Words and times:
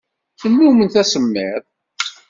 Tennummemt 0.41 0.95
asemmiḍ. 1.01 1.63